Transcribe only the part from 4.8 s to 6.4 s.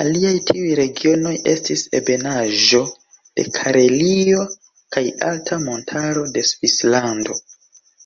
kaj alta montaro